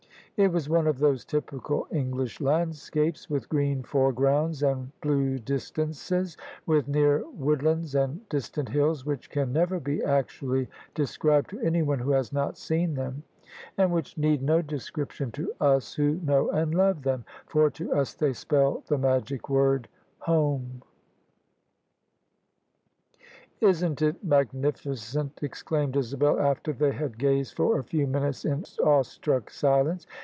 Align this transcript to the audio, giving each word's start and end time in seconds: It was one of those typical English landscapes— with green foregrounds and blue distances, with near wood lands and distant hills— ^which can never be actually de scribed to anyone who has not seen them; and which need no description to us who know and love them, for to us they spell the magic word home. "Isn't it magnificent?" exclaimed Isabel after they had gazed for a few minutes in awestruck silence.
It 0.37 0.51
was 0.51 0.67
one 0.67 0.87
of 0.87 0.97
those 0.97 1.23
typical 1.23 1.85
English 1.91 2.39
landscapes— 2.41 3.29
with 3.29 3.47
green 3.47 3.83
foregrounds 3.83 4.63
and 4.63 4.91
blue 4.99 5.37
distances, 5.37 6.35
with 6.65 6.87
near 6.87 7.23
wood 7.29 7.61
lands 7.61 7.93
and 7.93 8.27
distant 8.27 8.69
hills— 8.69 9.03
^which 9.03 9.29
can 9.29 9.53
never 9.53 9.79
be 9.79 10.01
actually 10.01 10.67
de 10.95 11.05
scribed 11.05 11.51
to 11.51 11.59
anyone 11.59 11.99
who 11.99 12.09
has 12.09 12.33
not 12.33 12.57
seen 12.57 12.95
them; 12.95 13.21
and 13.77 13.91
which 13.93 14.17
need 14.17 14.41
no 14.41 14.63
description 14.63 15.29
to 15.33 15.53
us 15.61 15.93
who 15.93 16.15
know 16.23 16.49
and 16.49 16.73
love 16.73 17.03
them, 17.03 17.23
for 17.45 17.69
to 17.69 17.93
us 17.93 18.15
they 18.15 18.33
spell 18.33 18.81
the 18.87 18.97
magic 18.97 19.47
word 19.47 19.89
home. 20.19 20.81
"Isn't 23.59 24.01
it 24.01 24.23
magnificent?" 24.23 25.37
exclaimed 25.43 25.95
Isabel 25.95 26.39
after 26.39 26.73
they 26.73 26.93
had 26.93 27.19
gazed 27.19 27.53
for 27.55 27.77
a 27.77 27.83
few 27.83 28.07
minutes 28.07 28.43
in 28.43 28.63
awestruck 28.83 29.51
silence. 29.51 30.07